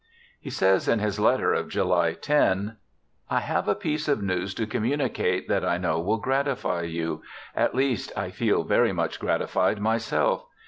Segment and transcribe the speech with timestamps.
[0.39, 4.65] He says in his letter of July 10:* I have a piece of news to
[4.65, 7.21] communicate that I know will gratify you;
[7.55, 10.47] at least I feel very much gratified myself.